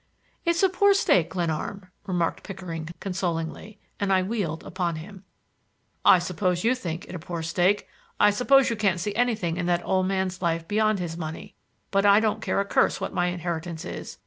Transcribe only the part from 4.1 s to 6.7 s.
I wheeled upon him. "I suppose